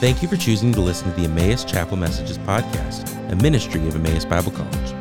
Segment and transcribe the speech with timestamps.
[0.00, 3.94] Thank you for choosing to listen to the Emmaus Chapel Messages podcast, a ministry of
[3.94, 4.94] Emmaus Bible College.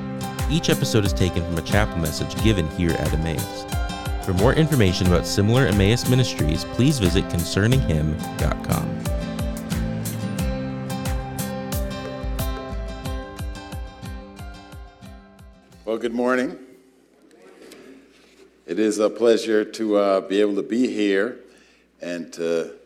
[0.52, 3.64] Each episode is taken from a chapel message given here at Emmaus.
[4.26, 9.04] For more information about similar Emmaus ministries, please visit concerninghim.com.
[15.86, 16.60] Well, good morning.
[18.68, 21.40] It is a pleasure to uh, be able to be here
[22.02, 22.79] and to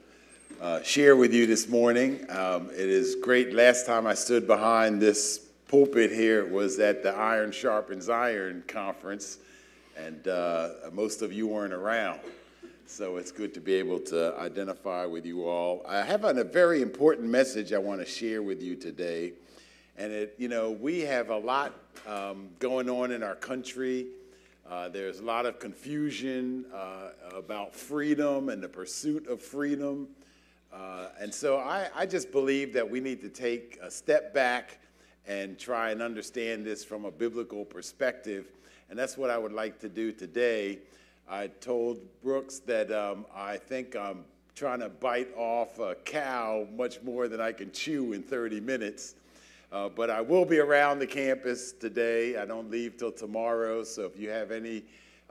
[0.63, 2.25] uh, share with you this morning.
[2.29, 3.53] Um, it is great.
[3.53, 9.39] Last time I stood behind this pulpit here was at the Iron Sharpens Iron conference,
[9.97, 12.21] and uh, most of you weren't around.
[12.85, 15.83] So it's good to be able to identify with you all.
[15.85, 19.33] I have a very important message I want to share with you today.
[19.97, 21.73] And it, you know, we have a lot
[22.07, 24.07] um, going on in our country.
[24.69, 30.07] Uh, there's a lot of confusion uh, about freedom and the pursuit of freedom.
[30.73, 34.79] Uh, and so I, I just believe that we need to take a step back
[35.27, 38.47] and try and understand this from a biblical perspective.
[38.89, 40.79] And that's what I would like to do today.
[41.29, 47.01] I told Brooks that um, I think I'm trying to bite off a cow much
[47.03, 49.15] more than I can chew in 30 minutes.
[49.71, 52.37] Uh, but I will be around the campus today.
[52.37, 53.83] I don't leave till tomorrow.
[53.83, 54.83] So if you have any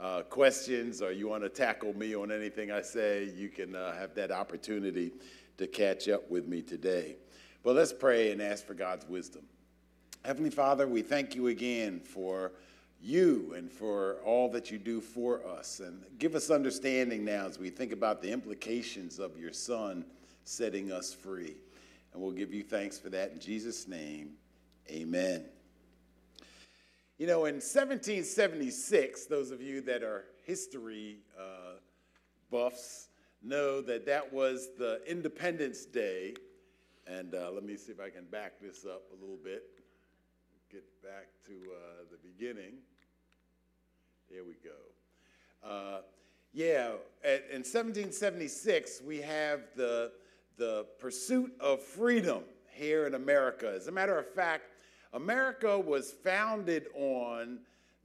[0.03, 3.95] uh, questions or you want to tackle me on anything I say, you can uh,
[3.95, 5.13] have that opportunity
[5.59, 7.17] to catch up with me today.
[7.63, 9.43] But let's pray and ask for God's wisdom.
[10.25, 12.53] Heavenly Father, we thank you again for
[13.01, 15.81] you and for all that you do for us.
[15.81, 20.05] And give us understanding now as we think about the implications of your Son
[20.45, 21.57] setting us free.
[22.13, 24.33] And we'll give you thanks for that in Jesus' name.
[24.91, 25.45] Amen.
[27.23, 31.75] You know, in 1776, those of you that are history uh,
[32.51, 33.11] buffs
[33.45, 36.35] know that that was the Independence Day.
[37.07, 39.63] And uh, let me see if I can back this up a little bit.
[40.69, 42.73] Get back to uh, the beginning.
[44.29, 45.65] There we go.
[45.65, 46.01] Uh,
[46.53, 46.89] yeah,
[47.23, 50.11] at, in 1776, we have the
[50.59, 52.43] the pursuit of freedom
[52.73, 53.73] here in America.
[53.77, 54.65] As a matter of fact,
[55.13, 57.59] America was founded on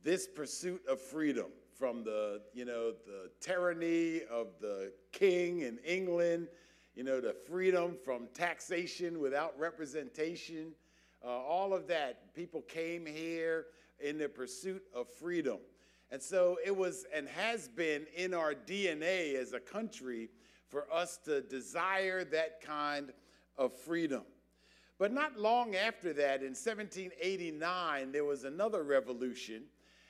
[0.03, 1.47] this pursuit of freedom
[1.77, 6.47] from the, you know, the tyranny of the king in England,
[6.95, 10.71] you know, the freedom from taxation without representation,
[11.23, 12.33] uh, all of that.
[12.33, 13.67] People came here
[13.99, 15.59] in the pursuit of freedom.
[16.11, 20.29] And so it was and has been in our DNA as a country
[20.67, 23.11] for us to desire that kind
[23.57, 24.23] of freedom.
[24.99, 29.63] But not long after that, in 1789, there was another revolution,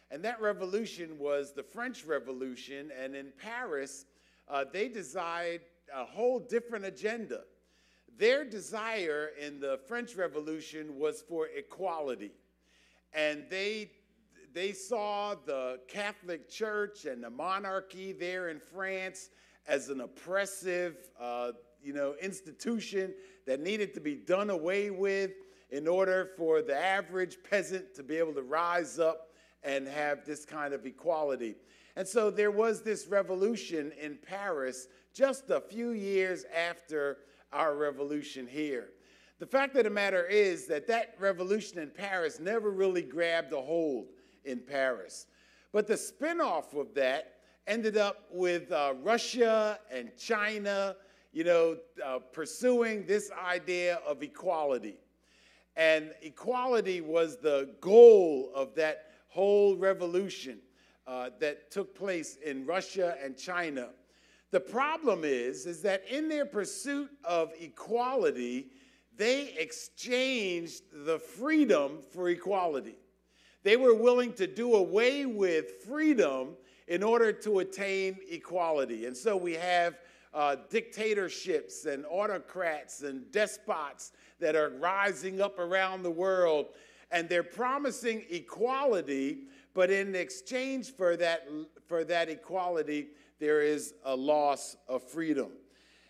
[0.09, 2.91] and that revolution was the French Revolution.
[2.97, 4.05] And in Paris,
[4.47, 5.61] uh, they desired
[5.93, 7.41] a whole different agenda.
[8.17, 12.31] Their desire in the French Revolution was for equality.
[13.13, 13.91] And they,
[14.53, 19.29] they saw the Catholic Church and the monarchy there in France
[19.67, 21.51] as an oppressive, uh,
[21.83, 23.13] you know, institution
[23.47, 25.31] that needed to be done away with
[25.71, 29.31] in order for the average peasant to be able to rise up
[29.63, 31.55] and have this kind of equality.
[31.95, 37.17] And so there was this revolution in Paris just a few years after
[37.51, 38.89] our revolution here.
[39.39, 43.61] The fact of the matter is that that revolution in Paris never really grabbed a
[43.61, 44.07] hold
[44.45, 45.27] in Paris.
[45.71, 47.33] But the spinoff of that
[47.67, 50.95] ended up with uh, Russia and China,
[51.37, 54.95] you know, uh, pursuing this idea of equality.
[55.75, 60.57] And equality was the goal of that whole revolution
[61.05, 63.89] uh, that took place in Russia and China.
[64.49, 68.71] The problem is, is that in their pursuit of equality,
[69.15, 72.95] they exchanged the freedom for equality.
[73.61, 76.55] They were willing to do away with freedom
[76.87, 79.05] in order to attain equality.
[79.05, 79.99] And so we have
[80.33, 86.67] uh, dictatorships and autocrats and despots that are rising up around the world,
[87.11, 89.43] and they're promising equality,
[89.73, 91.47] but in exchange for that,
[91.87, 93.07] for that equality,
[93.39, 95.51] there is a loss of freedom.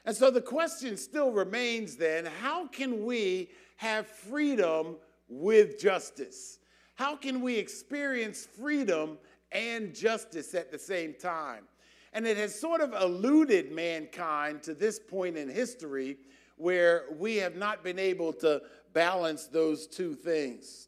[0.06, 4.96] And so the question still remains then how can we have freedom
[5.28, 6.60] with justice?
[6.96, 9.18] How can we experience freedom
[9.52, 11.64] and justice at the same time.
[12.13, 16.18] And it has sort of eluded mankind to this point in history
[16.56, 18.62] where we have not been able to
[18.94, 20.88] balance those two things.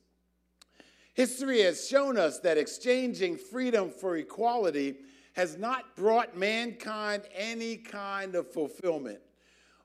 [1.14, 4.96] History has shown us that exchanging freedom for equality
[5.34, 9.20] has not brought mankind any kind of fulfillment.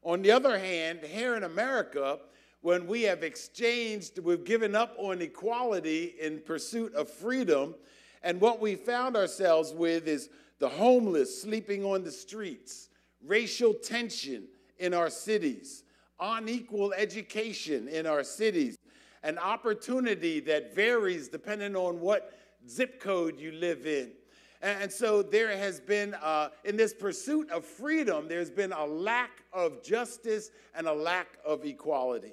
[0.02, 2.18] On the other hand, here in America,
[2.60, 7.74] when we have exchanged, we've given up on equality in pursuit of freedom,
[8.22, 12.88] and what we found ourselves with is the homeless sleeping on the streets,
[13.24, 14.44] racial tension
[14.78, 15.84] in our cities,
[16.20, 18.76] unequal education in our cities,
[19.22, 24.12] an opportunity that varies depending on what zip code you live in.
[24.62, 29.42] And so there has been, uh, in this pursuit of freedom, there's been a lack
[29.52, 32.32] of justice and a lack of equality.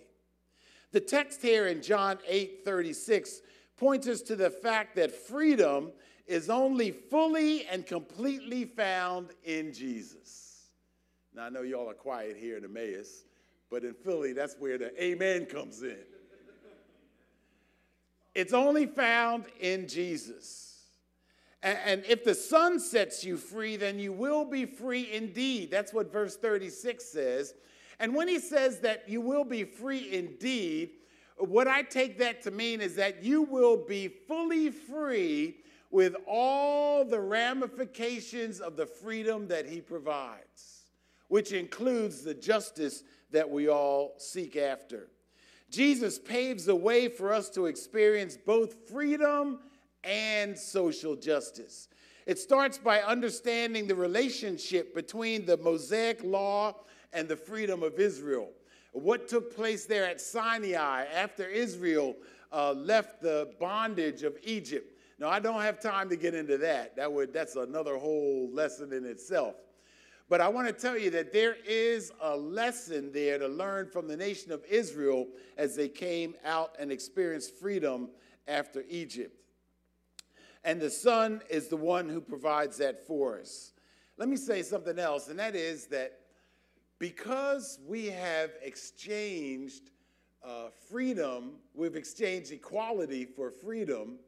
[0.93, 3.41] The text here in John 8 36
[3.75, 5.91] points us to the fact that freedom
[6.31, 10.69] is only fully and completely found in Jesus.
[11.35, 13.25] Now, I know y'all are quiet here in Emmaus,
[13.69, 15.97] but in Philly, that's where the amen comes in.
[18.33, 20.79] It's only found in Jesus.
[21.63, 25.69] And if the Son sets you free, then you will be free indeed.
[25.69, 27.53] That's what verse 36 says.
[27.99, 30.91] And when he says that you will be free indeed,
[31.37, 35.57] what I take that to mean is that you will be fully free
[35.91, 40.85] with all the ramifications of the freedom that he provides,
[41.27, 45.09] which includes the justice that we all seek after.
[45.69, 49.59] Jesus paves the way for us to experience both freedom
[50.03, 51.87] and social justice.
[52.25, 56.75] It starts by understanding the relationship between the Mosaic law
[57.13, 58.49] and the freedom of Israel.
[58.93, 62.15] What took place there at Sinai after Israel
[62.51, 64.97] uh, left the bondage of Egypt.
[65.21, 66.97] Now, I don't have time to get into that.
[66.97, 69.55] That would, that's another whole lesson in itself.
[70.27, 74.09] But I want to tell you that there is a lesson there to learn from
[74.09, 75.27] the nation of Israel
[75.57, 78.09] as they came out and experienced freedom
[78.47, 79.41] after Egypt
[80.63, 83.73] and the Son is the one who provides that for us.
[84.17, 86.19] Let me say something else, and that is that
[86.99, 89.89] because we have exchanged
[90.43, 94.19] uh, freedom, we've exchanged equality for freedom,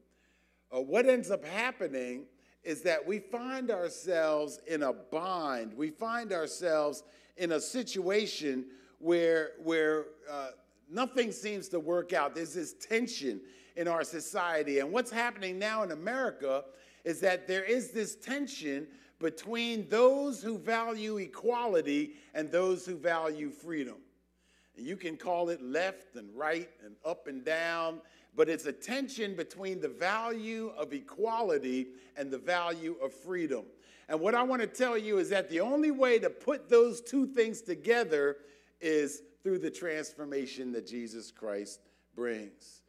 [0.73, 2.25] uh, what ends up happening
[2.63, 5.73] is that we find ourselves in a bind.
[5.73, 7.03] We find ourselves
[7.37, 8.65] in a situation
[8.99, 10.49] where, where uh,
[10.89, 12.35] nothing seems to work out.
[12.35, 13.41] There's this tension
[13.75, 14.79] in our society.
[14.79, 16.63] And what's happening now in America
[17.03, 18.87] is that there is this tension
[19.19, 23.95] between those who value equality and those who value freedom.
[24.77, 27.99] And you can call it left and right and up and down,
[28.35, 31.87] but it's a tension between the value of equality
[32.17, 33.63] and the value of freedom.
[34.09, 37.01] And what I want to tell you is that the only way to put those
[37.01, 38.37] two things together
[38.81, 41.79] is through the transformation that Jesus Christ
[42.15, 42.81] brings.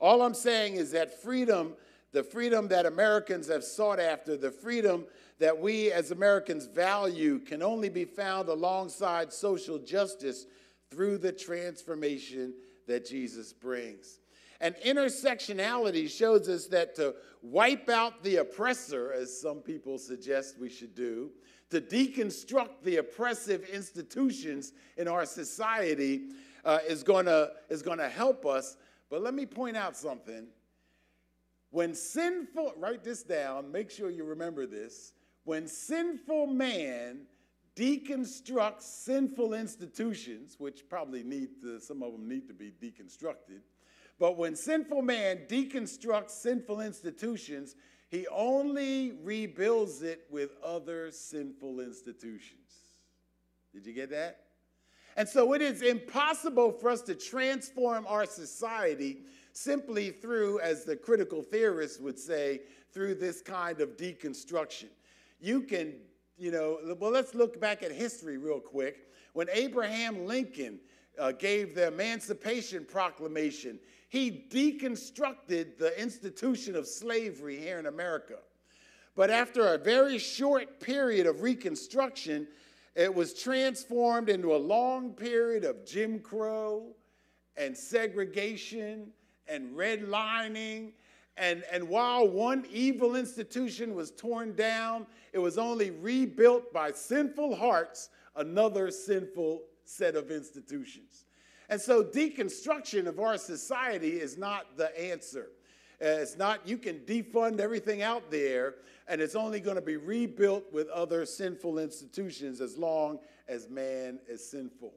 [0.00, 1.74] All I'm saying is that freedom,
[2.12, 5.06] the freedom that Americans have sought after, the freedom
[5.38, 10.46] that we as Americans value, can only be found alongside social justice
[10.90, 12.54] through the transformation
[12.86, 14.20] that Jesus brings.
[14.62, 20.70] And intersectionality shows us that to wipe out the oppressor, as some people suggest we
[20.70, 21.32] should do,
[21.68, 26.28] to deconstruct the oppressive institutions in our society
[26.64, 27.26] uh, is going
[27.68, 28.78] is gonna help us
[29.12, 30.46] but let me point out something.
[31.68, 35.12] When sinful, write this down, make sure you remember this.
[35.44, 37.26] When sinful man
[37.76, 43.60] deconstructs sinful institutions, which probably need to, some of them need to be deconstructed,
[44.18, 47.74] but when sinful man deconstructs sinful institutions,
[48.08, 52.58] he only rebuilds it with other sinful institutions.
[53.72, 54.40] Did you get that?
[55.16, 59.18] And so it is impossible for us to transform our society
[59.52, 62.60] simply through, as the critical theorists would say,
[62.92, 64.88] through this kind of deconstruction.
[65.40, 65.94] You can,
[66.38, 69.08] you know, well, let's look back at history real quick.
[69.32, 70.80] When Abraham Lincoln
[71.18, 73.78] uh, gave the Emancipation Proclamation,
[74.08, 78.36] he deconstructed the institution of slavery here in America.
[79.14, 82.46] But after a very short period of reconstruction,
[82.94, 86.94] it was transformed into a long period of Jim Crow
[87.56, 89.12] and segregation
[89.48, 90.92] and redlining.
[91.36, 97.56] And, and while one evil institution was torn down, it was only rebuilt by sinful
[97.56, 101.24] hearts, another sinful set of institutions.
[101.68, 105.48] And so, deconstruction of our society is not the answer.
[106.02, 108.74] Uh, it's not, you can defund everything out there,
[109.06, 114.18] and it's only going to be rebuilt with other sinful institutions as long as man
[114.28, 114.92] is sinful.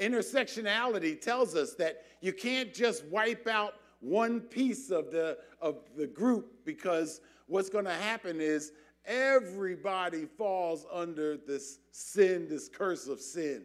[0.00, 6.06] Intersectionality tells us that you can't just wipe out one piece of the, of the
[6.06, 8.72] group because what's going to happen is
[9.04, 13.64] everybody falls under this sin, this curse of sin.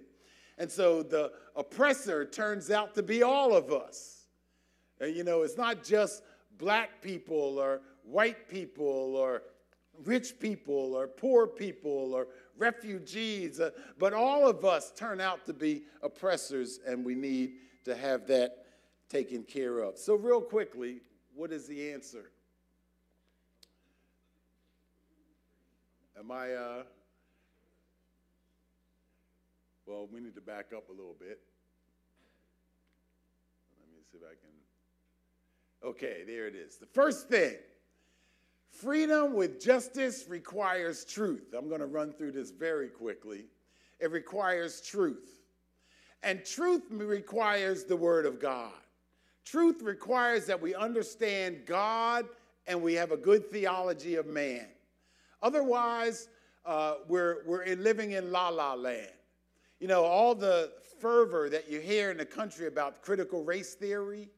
[0.57, 4.27] And so the oppressor turns out to be all of us.
[4.99, 6.23] And you know, it's not just
[6.57, 9.43] black people or white people or
[10.05, 12.27] rich people or poor people or
[12.57, 17.53] refugees, uh, but all of us turn out to be oppressors, and we need
[17.83, 18.65] to have that
[19.09, 19.97] taken care of.
[19.97, 21.01] So, real quickly,
[21.33, 22.31] what is the answer?
[26.17, 26.83] Am I, uh,
[29.91, 31.41] well, we need to back up a little bit.
[33.77, 35.89] Let me see if I can.
[35.89, 36.77] Okay, there it is.
[36.77, 37.55] The first thing
[38.69, 41.53] freedom with justice requires truth.
[41.57, 43.45] I'm going to run through this very quickly.
[43.99, 45.41] It requires truth.
[46.23, 48.71] And truth requires the Word of God.
[49.43, 52.27] Truth requires that we understand God
[52.65, 54.67] and we have a good theology of man.
[55.41, 56.29] Otherwise,
[56.65, 59.11] uh, we're, we're in living in la la land.
[59.81, 64.29] You know, all the fervor that you hear in the country about critical race theory.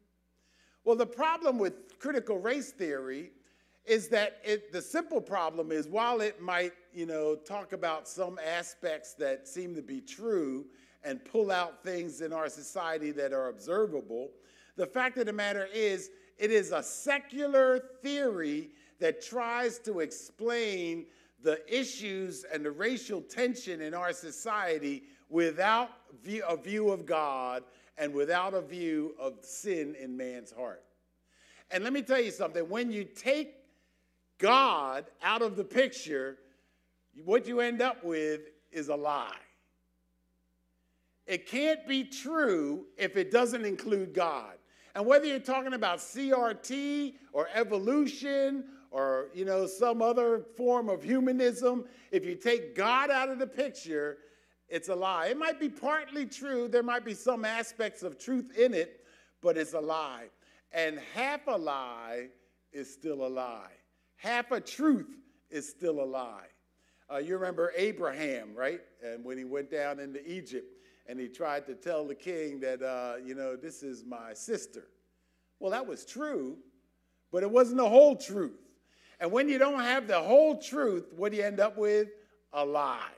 [0.85, 3.31] Well, the problem with critical race theory
[3.83, 8.39] is that it, the simple problem is while it might, you know, talk about some
[8.39, 10.65] aspects that seem to be true
[11.03, 14.29] and pull out things in our society that are observable,
[14.77, 18.69] the fact of the matter is it is a secular theory
[19.01, 21.05] that tries to explain
[21.41, 25.89] the issues and the racial tension in our society without
[26.47, 27.63] a view of God
[27.97, 30.83] and without a view of sin in man's heart.
[31.71, 33.55] And let me tell you something when you take
[34.37, 36.37] God out of the picture,
[37.25, 39.33] what you end up with is a lie.
[41.25, 44.53] It can't be true if it doesn't include God.
[44.93, 51.01] And whether you're talking about CRT or evolution or you know some other form of
[51.01, 54.19] humanism, if you take God out of the picture,
[54.69, 55.27] it's a lie.
[55.27, 59.01] It might be partly true, there might be some aspects of truth in it,
[59.41, 60.25] but it's a lie.
[60.71, 62.29] And half a lie
[62.71, 63.71] is still a lie.
[64.15, 65.09] Half a truth
[65.49, 66.47] is still a lie.
[67.11, 68.81] Uh, you remember Abraham, right?
[69.05, 70.65] And when he went down into Egypt
[71.07, 74.85] and he tried to tell the king that, uh, you know, this is my sister.
[75.59, 76.57] Well, that was true,
[77.31, 78.59] but it wasn't the whole truth.
[79.19, 82.09] And when you don't have the whole truth, what do you end up with?
[82.53, 83.11] A lie.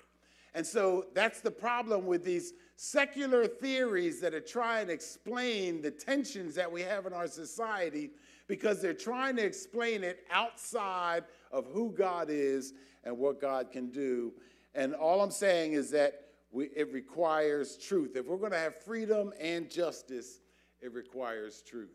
[0.56, 5.92] And so that's the problem with these secular theories that are trying to explain the
[5.92, 8.12] tensions that we have in our society
[8.48, 13.90] because they're trying to explain it outside of who God is and what God can
[13.90, 14.32] do.
[14.74, 16.22] And all I'm saying is that
[16.52, 18.16] we, it requires truth.
[18.16, 20.40] If we're going to have freedom and justice,
[20.82, 21.92] it requires truth.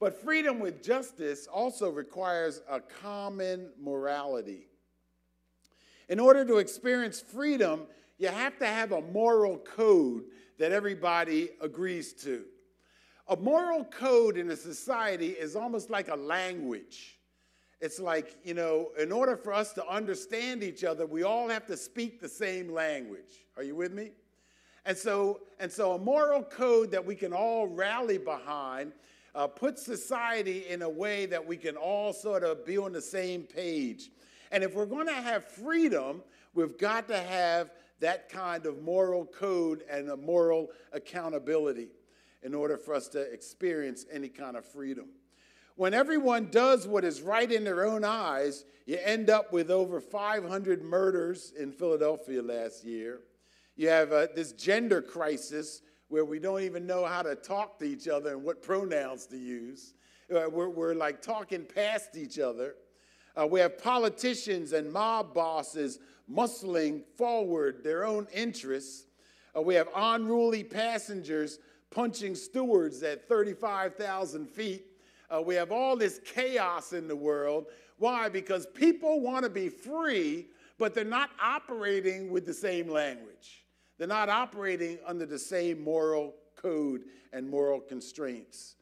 [0.00, 4.67] But freedom with justice also requires a common morality.
[6.08, 7.82] In order to experience freedom,
[8.18, 10.24] you have to have a moral code
[10.58, 12.44] that everybody agrees to.
[13.28, 17.18] A moral code in a society is almost like a language.
[17.80, 21.66] It's like, you know, in order for us to understand each other, we all have
[21.66, 23.46] to speak the same language.
[23.56, 24.10] Are you with me?
[24.84, 28.92] And so, and so a moral code that we can all rally behind
[29.34, 33.02] uh, puts society in a way that we can all sort of be on the
[33.02, 34.10] same page.
[34.50, 36.22] And if we're going to have freedom,
[36.54, 41.88] we've got to have that kind of moral code and a moral accountability
[42.42, 45.06] in order for us to experience any kind of freedom.
[45.76, 50.00] When everyone does what is right in their own eyes, you end up with over
[50.00, 53.20] 500 murders in Philadelphia last year.
[53.76, 57.84] You have uh, this gender crisis where we don't even know how to talk to
[57.84, 59.94] each other and what pronouns to use.
[60.34, 62.74] Uh, we're, we're like talking past each other.
[63.38, 69.06] Uh, we have politicians and mob bosses muscling forward their own interests.
[69.56, 71.58] Uh, we have unruly passengers
[71.90, 74.86] punching stewards at 35,000 feet.
[75.30, 77.66] Uh, we have all this chaos in the world.
[77.98, 78.28] Why?
[78.28, 80.46] Because people want to be free,
[80.78, 83.64] but they're not operating with the same language.
[83.98, 88.76] They're not operating under the same moral code and moral constraints.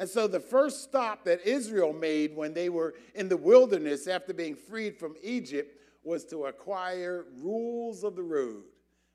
[0.00, 4.32] And so the first stop that Israel made when they were in the wilderness after
[4.32, 8.64] being freed from Egypt was to acquire rules of the road,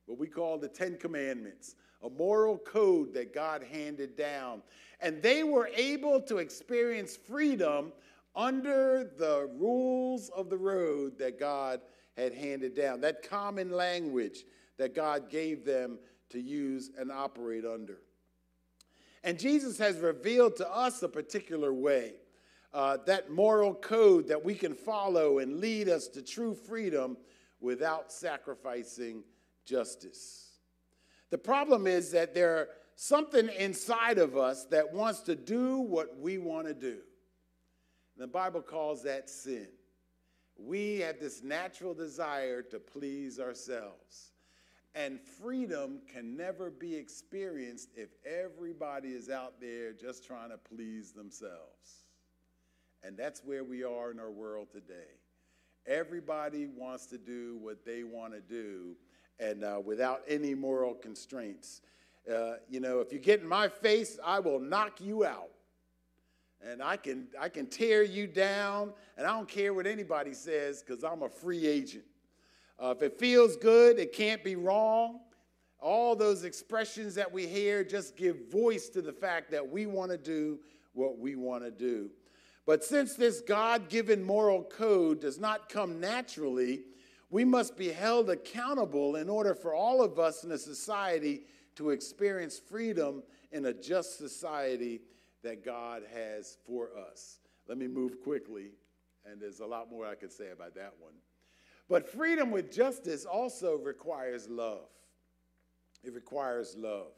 [0.05, 1.73] what we call the Ten Commandments,
[2.03, 4.61] a moral code that God handed down.
[5.01, 7.91] And they were able to experience freedom
[8.35, 11.81] under the rules of the road that God
[12.15, 14.43] had handed down, that common language
[14.77, 15.97] that God gave them
[16.29, 18.01] to use and operate under.
[19.25, 22.13] And Jesus has revealed to us a particular way,
[22.71, 27.17] uh, that moral code that we can follow and lead us to true freedom
[27.59, 29.23] without sacrificing
[29.65, 30.59] justice.
[31.31, 36.37] The problem is that there's something inside of us that wants to do what we
[36.37, 36.99] want to do.
[38.17, 39.67] The Bible calls that sin.
[40.55, 44.34] We have this natural desire to please ourselves.
[44.95, 51.11] And freedom can never be experienced if everybody is out there just trying to please
[51.11, 52.05] themselves.
[53.03, 55.19] And that's where we are in our world today.
[55.85, 58.95] Everybody wants to do what they want to do
[59.37, 61.81] and uh, without any moral constraints.
[62.33, 65.49] Uh, you know, if you get in my face, I will knock you out.
[66.65, 70.81] And I can, I can tear you down, and I don't care what anybody says
[70.81, 72.05] because I'm a free agent.
[72.81, 75.19] Uh, if it feels good, it can't be wrong.
[75.79, 80.11] All those expressions that we hear just give voice to the fact that we want
[80.11, 80.59] to do
[80.93, 82.09] what we want to do.
[82.65, 86.83] But since this God given moral code does not come naturally,
[87.29, 91.43] we must be held accountable in order for all of us in a society
[91.75, 95.01] to experience freedom in a just society
[95.43, 97.39] that God has for us.
[97.67, 98.71] Let me move quickly,
[99.25, 101.13] and there's a lot more I could say about that one.
[101.87, 104.87] But freedom with justice also requires love.
[106.03, 107.11] It requires love.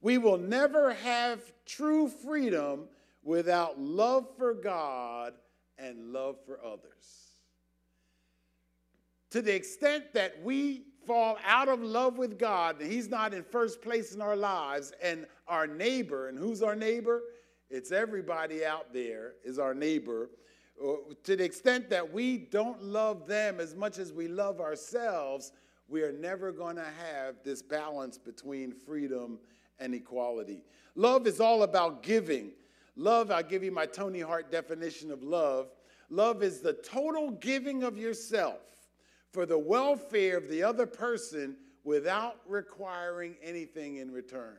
[0.00, 2.88] We will never have true freedom
[3.22, 5.34] without love for God
[5.78, 7.34] and love for others.
[9.30, 13.42] To the extent that we fall out of love with God, and He's not in
[13.42, 17.22] first place in our lives, and our neighbor, and who's our neighbor?
[17.70, 20.30] It's everybody out there is our neighbor
[20.78, 25.52] to the extent that we don't love them as much as we love ourselves,
[25.88, 29.38] we are never going to have this balance between freedom
[29.78, 30.64] and equality.
[30.94, 32.52] Love is all about giving.
[32.96, 35.68] Love, I'll give you my Tony Hart definition of love.
[36.10, 38.60] Love is the total giving of yourself
[39.32, 44.56] for the welfare of the other person without requiring anything in return.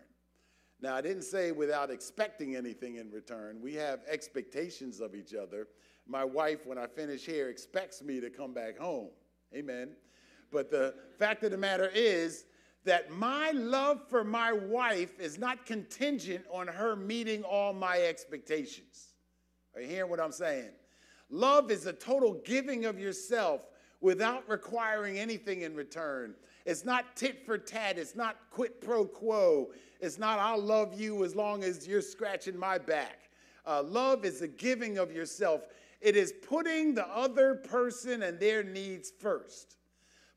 [0.82, 3.62] Now, I didn't say without expecting anything in return.
[3.62, 5.68] We have expectations of each other,
[6.08, 9.10] my wife, when I finish here, expects me to come back home.
[9.56, 9.96] Amen.
[10.52, 12.46] But the fact of the matter is
[12.84, 19.14] that my love for my wife is not contingent on her meeting all my expectations.
[19.74, 20.70] Are you hearing what I'm saying?
[21.30, 23.62] Love is a total giving of yourself
[24.02, 26.36] without requiring anything in return.
[26.66, 27.98] It's not tit for tat.
[27.98, 29.72] It's not quid pro quo.
[30.00, 33.30] It's not I'll love you as long as you're scratching my back.
[33.66, 35.62] Uh, love is the giving of yourself.
[36.02, 39.78] It is putting the other person and their needs first.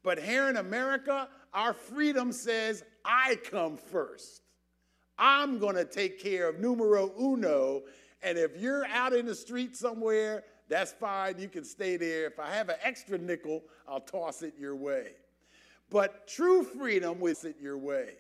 [0.03, 4.43] But here in America, our freedom says, I come first.
[5.19, 7.83] I'm going to take care of numero uno.
[8.23, 11.39] And if you're out in the street somewhere, that's fine.
[11.39, 12.27] You can stay there.
[12.27, 15.13] If I have an extra nickel, I'll toss it your way.
[15.91, 18.15] But true freedom with it your way.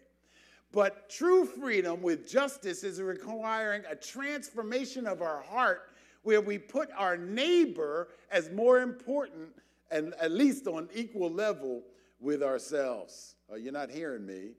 [0.72, 5.90] But true freedom with justice is requiring a transformation of our heart
[6.22, 9.48] where we put our neighbor as more important
[9.90, 11.82] and at least on equal level
[12.20, 13.36] with ourselves.
[13.50, 14.50] Oh, you're not hearing me.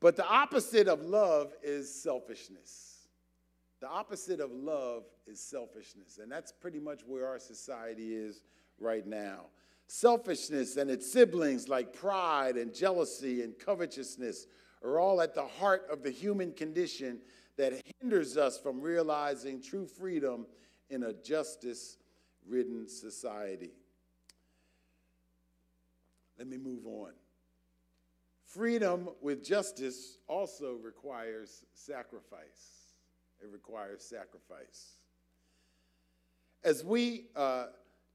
[0.00, 3.08] But the opposite of love is selfishness.
[3.80, 6.18] The opposite of love is selfishness.
[6.22, 8.42] And that's pretty much where our society is
[8.78, 9.46] right now.
[9.88, 14.46] Selfishness and its siblings, like pride and jealousy and covetousness,
[14.84, 17.18] are all at the heart of the human condition
[17.58, 20.46] that hinders us from realizing true freedom
[20.88, 21.98] in a justice
[22.46, 23.72] ridden society.
[26.38, 27.10] Let me move on.
[28.44, 32.94] Freedom with justice also requires sacrifice.
[33.42, 34.94] It requires sacrifice.
[36.64, 37.66] As we uh,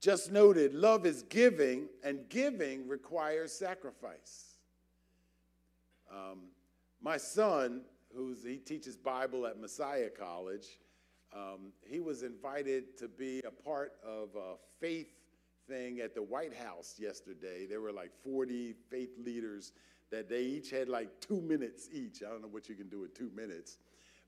[0.02, 4.56] just noted, love is giving, and giving requires sacrifice.
[6.12, 6.50] Um,
[7.02, 7.82] my son,
[8.16, 10.80] who's he teaches Bible at Messiah College,
[11.36, 15.12] um, he was invited to be a part of a faith
[15.68, 17.66] thing at the White House yesterday.
[17.66, 19.72] There were like 40 faith leaders
[20.12, 22.22] that they each had like two minutes each.
[22.22, 23.78] I don't know what you can do with two minutes,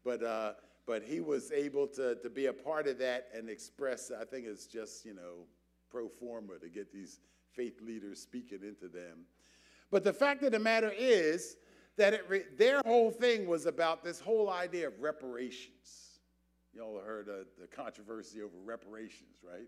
[0.04, 0.54] but uh,
[0.88, 4.12] but he was able to to be a part of that and express.
[4.12, 5.45] I think it's just you know
[5.91, 7.19] pro forma to get these
[7.54, 9.26] faith leaders speaking into them.
[9.91, 11.58] But the fact of the matter is
[11.97, 16.05] that re- their whole thing was about this whole idea of reparations
[16.75, 19.67] you all heard the controversy over reparations, right?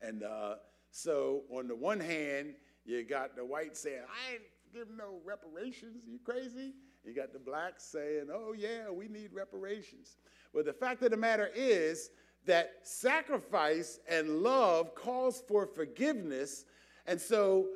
[0.00, 0.54] And uh,
[0.90, 4.42] so, on the one hand, you got the whites saying, I ain't
[4.72, 6.74] give no reparations, you crazy?
[7.04, 10.16] You got the blacks saying, oh, yeah, we need reparations.
[10.54, 12.10] But the fact of the matter is
[12.46, 16.64] that sacrifice and love calls for forgiveness.
[17.06, 17.66] And so,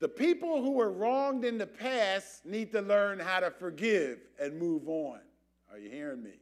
[0.00, 4.58] The people who were wronged in the past need to learn how to forgive and
[4.58, 5.20] move on.
[5.70, 6.40] Are you hearing me?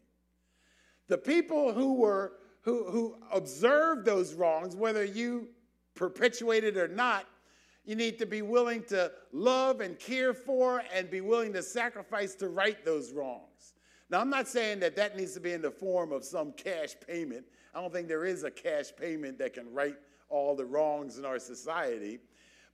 [1.08, 5.48] The people who were who, who observed those wrongs, whether you
[5.94, 7.24] perpetuated or not,
[7.84, 12.34] you need to be willing to love and care for and be willing to sacrifice
[12.34, 13.72] to right those wrongs.
[14.10, 16.94] Now, I'm not saying that that needs to be in the form of some cash
[17.06, 17.46] payment.
[17.74, 19.96] I don't think there is a cash payment that can right
[20.28, 22.18] all the wrongs in our society.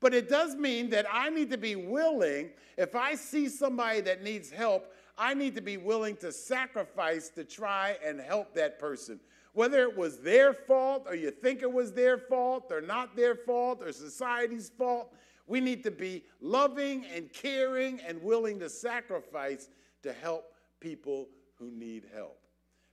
[0.04, 4.22] But it does mean that I need to be willing, if I see somebody that
[4.22, 9.18] needs help, I need to be willing to sacrifice to try and help that person
[9.54, 13.36] whether it was their fault or you think it was their fault or not their
[13.36, 15.14] fault or society's fault,
[15.46, 19.70] we need to be loving and caring and willing to sacrifice
[20.02, 22.36] to help people who need help.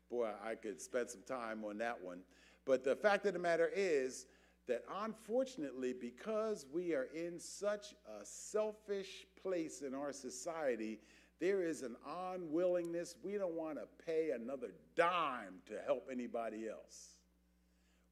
[0.10, 2.20] Boy, I could spend some time on that one.
[2.64, 4.28] But the fact of the matter is
[4.72, 10.98] that unfortunately, because we are in such a selfish place in our society,
[11.42, 11.98] there is an
[12.34, 13.16] unwillingness.
[13.22, 17.18] We don't want to pay another dime to help anybody else.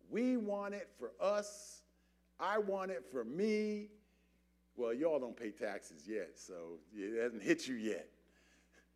[0.10, 1.84] We want it for us.
[2.42, 3.88] I want it for me.
[4.76, 8.10] Well, y'all don't pay taxes yet, so it hasn't hit you yet.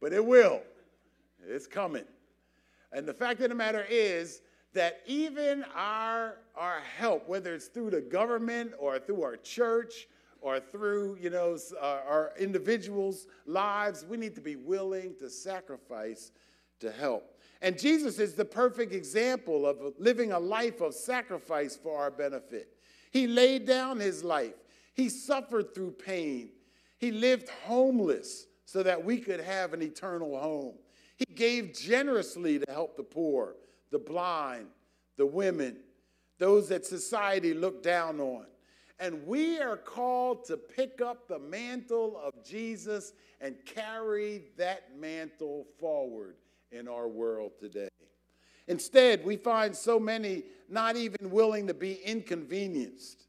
[0.02, 0.60] But it will.
[1.48, 2.06] It's coming.
[2.92, 4.42] And the fact of the matter is
[4.74, 10.08] that even our, our help, whether it's through the government or through our church
[10.42, 16.32] or through, you know, uh, our individuals' lives, we need to be willing to sacrifice
[16.80, 17.40] to help.
[17.62, 22.76] And Jesus is the perfect example of living a life of sacrifice for our benefit.
[23.12, 24.56] He laid down his life.
[24.94, 26.50] He suffered through pain.
[26.98, 30.74] He lived homeless so that we could have an eternal home.
[31.16, 33.56] He gave generously to help the poor,
[33.94, 34.66] the blind,
[35.18, 35.78] the women,
[36.40, 38.48] those that society looked down on.
[39.00, 45.68] And we are called to pick up the mantle of Jesus and carry that mantle
[45.80, 46.36] forward
[46.72, 47.90] in our world today.
[48.68, 53.28] Instead, we find so many not even willing to be inconvenienced.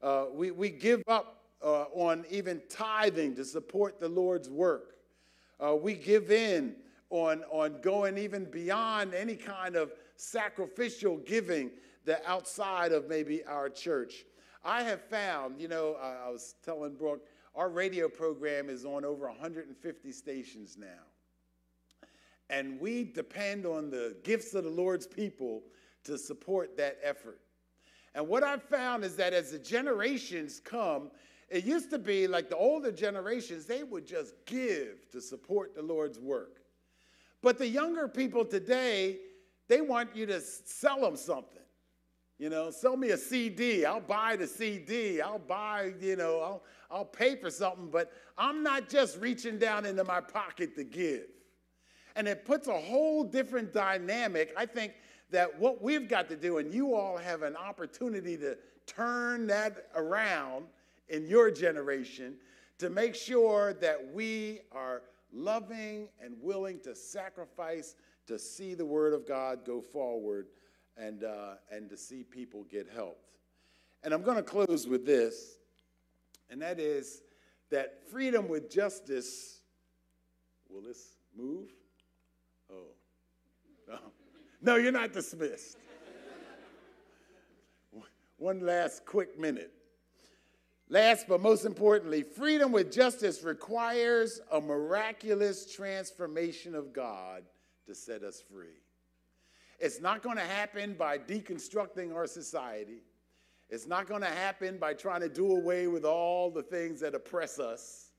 [0.00, 4.94] Uh, we, we give up uh, on even tithing to support the Lord's work.
[5.62, 6.74] Uh, we give in
[7.10, 11.70] on, on going even beyond any kind of sacrificial giving
[12.04, 14.24] that outside of maybe our church.
[14.64, 19.04] I have found, you know, I, I was telling Brooke, our radio program is on
[19.04, 22.06] over 150 stations now.
[22.48, 25.62] And we depend on the gifts of the Lord's people
[26.04, 27.40] to support that effort.
[28.14, 31.10] And what I've found is that as the generations come,
[31.48, 35.82] it used to be like the older generations, they would just give to support the
[35.82, 36.59] Lord's work.
[37.42, 39.18] But the younger people today,
[39.68, 41.62] they want you to sell them something.
[42.38, 43.84] You know, sell me a CD.
[43.84, 45.20] I'll buy the CD.
[45.20, 49.84] I'll buy, you know, I'll, I'll pay for something, but I'm not just reaching down
[49.84, 51.26] into my pocket to give.
[52.16, 54.52] And it puts a whole different dynamic.
[54.56, 54.94] I think
[55.30, 59.88] that what we've got to do, and you all have an opportunity to turn that
[59.94, 60.64] around
[61.08, 62.36] in your generation
[62.78, 67.94] to make sure that we are loving and willing to sacrifice
[68.26, 70.46] to see the Word of God go forward
[70.96, 73.36] and, uh, and to see people get helped.
[74.02, 75.58] And I'm going to close with this,
[76.48, 77.22] and that is
[77.70, 79.60] that freedom with justice.
[80.68, 81.68] Will this move?
[82.70, 82.94] Oh,
[83.88, 83.98] no.
[84.62, 85.78] No, you're not dismissed.
[88.36, 89.72] One last quick minute.
[90.92, 97.44] Last but most importantly, freedom with justice requires a miraculous transformation of God
[97.86, 98.82] to set us free.
[99.78, 103.04] It's not going to happen by deconstructing our society.
[103.68, 107.14] It's not going to happen by trying to do away with all the things that
[107.14, 108.10] oppress us.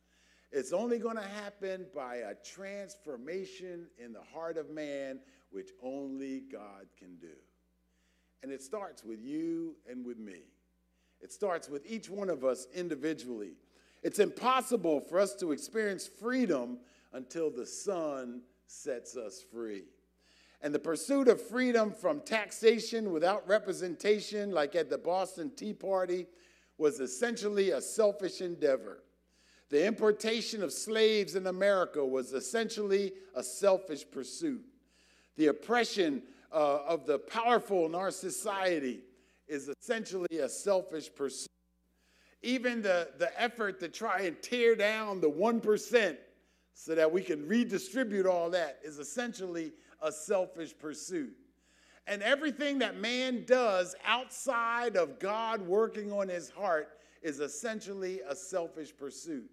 [0.53, 6.43] It's only going to happen by a transformation in the heart of man, which only
[6.49, 7.35] God can do.
[8.43, 10.43] And it starts with you and with me.
[11.21, 13.53] It starts with each one of us individually.
[14.03, 16.79] It's impossible for us to experience freedom
[17.13, 19.83] until the Son sets us free
[20.61, 26.27] and the pursuit of freedom from taxation without representation, like at the Boston Tea Party,
[26.77, 29.03] was essentially a selfish endeavor.
[29.69, 34.63] The importation of slaves in America was essentially a selfish pursuit.
[35.37, 38.99] The oppression uh, of the powerful in our society
[39.51, 41.49] is essentially a selfish pursuit.
[42.41, 46.17] Even the, the effort to try and tear down the 1%
[46.73, 51.35] so that we can redistribute all that is essentially a selfish pursuit.
[52.07, 58.35] And everything that man does outside of God working on his heart is essentially a
[58.35, 59.51] selfish pursuit.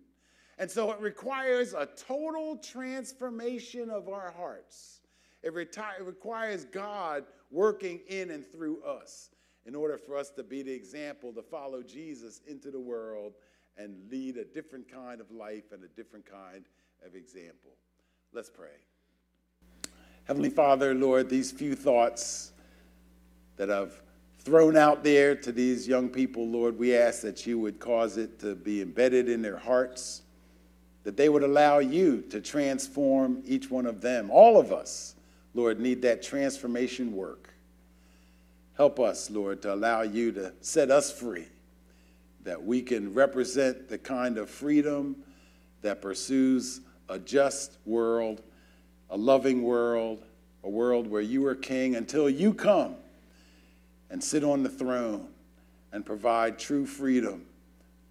[0.58, 5.00] And so it requires a total transformation of our hearts.
[5.42, 9.30] It, reti- it requires God working in and through us
[9.68, 13.35] in order for us to be the example to follow Jesus into the world
[13.76, 16.64] and lead a different kind of life and a different kind
[17.04, 17.72] of example.
[18.33, 18.78] Let's pray.
[20.24, 22.52] Heavenly Father, Lord, these few thoughts
[23.57, 24.00] that I've
[24.38, 28.40] thrown out there to these young people, Lord, we ask that you would cause it
[28.40, 30.22] to be embedded in their hearts,
[31.02, 34.31] that they would allow you to transform each one of them.
[34.31, 35.14] All of us,
[35.52, 37.47] Lord, need that transformation work.
[38.78, 41.46] Help us, Lord, to allow you to set us free,
[42.44, 45.16] that we can represent the kind of freedom
[45.82, 48.40] that pursues a just world,
[49.10, 50.22] a loving world,
[50.62, 52.94] a world where you are king until you come
[54.10, 55.26] and sit on the throne
[55.90, 57.46] and provide true freedom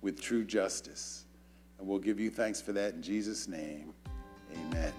[0.01, 1.23] with true justice.
[1.79, 3.93] And we'll give you thanks for that in Jesus' name.
[4.53, 4.91] Amen.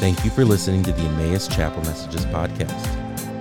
[0.00, 3.05] Thank you for listening to the Emmaus Chapel Messages podcast.